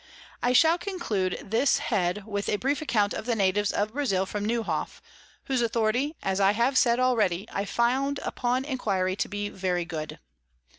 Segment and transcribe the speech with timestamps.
[0.41, 4.43] I shall conclude this Head with a brief Account of the Natives of Brazile from
[4.47, 4.99] Newhoff,
[5.43, 10.17] whose Authority, as I have said already, I found upon Inquiry to be very good.